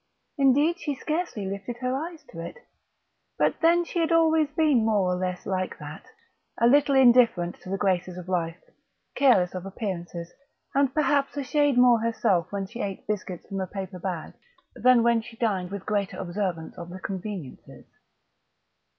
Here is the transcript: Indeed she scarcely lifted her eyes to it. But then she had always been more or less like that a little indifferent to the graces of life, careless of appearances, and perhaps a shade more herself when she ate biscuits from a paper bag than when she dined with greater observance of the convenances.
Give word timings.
Indeed 0.35 0.79
she 0.79 0.95
scarcely 0.95 1.45
lifted 1.45 1.77
her 1.77 1.93
eyes 1.95 2.23
to 2.31 2.39
it. 2.39 2.57
But 3.37 3.61
then 3.61 3.85
she 3.85 3.99
had 3.99 4.11
always 4.11 4.49
been 4.49 4.83
more 4.83 5.13
or 5.13 5.15
less 5.15 5.45
like 5.45 5.77
that 5.77 6.07
a 6.59 6.65
little 6.65 6.95
indifferent 6.95 7.59
to 7.61 7.69
the 7.69 7.77
graces 7.77 8.17
of 8.17 8.27
life, 8.27 8.57
careless 9.13 9.53
of 9.53 9.63
appearances, 9.63 10.33
and 10.73 10.91
perhaps 10.91 11.37
a 11.37 11.43
shade 11.43 11.77
more 11.77 11.99
herself 12.01 12.51
when 12.51 12.65
she 12.65 12.81
ate 12.81 13.05
biscuits 13.05 13.45
from 13.47 13.61
a 13.61 13.67
paper 13.67 13.99
bag 13.99 14.33
than 14.73 15.03
when 15.03 15.21
she 15.21 15.37
dined 15.37 15.69
with 15.69 15.85
greater 15.85 16.17
observance 16.17 16.75
of 16.79 16.89
the 16.89 16.99
convenances. 16.99 17.85